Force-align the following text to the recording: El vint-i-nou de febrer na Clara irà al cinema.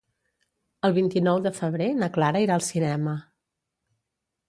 El 0.89 0.95
vint-i-nou 0.95 1.43
de 1.47 1.53
febrer 1.59 1.91
na 2.01 2.11
Clara 2.19 2.43
irà 2.49 2.59
al 2.59 2.67
cinema. 2.73 3.19